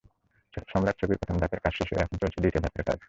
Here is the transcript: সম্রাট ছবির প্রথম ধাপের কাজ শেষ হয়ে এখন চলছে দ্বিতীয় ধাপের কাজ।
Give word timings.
সম্রাট 0.67 0.95
ছবির 0.99 1.19
প্রথম 1.21 1.37
ধাপের 1.37 1.61
কাজ 1.63 1.73
শেষ 1.77 1.87
হয়ে 1.91 2.03
এখন 2.03 2.15
চলছে 2.21 2.37
দ্বিতীয় 2.41 2.63
ধাপের 2.63 2.83
কাজ। 2.87 2.99